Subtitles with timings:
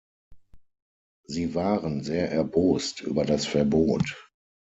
[1.27, 4.19] Sie waren sehr erbost über das Verbot.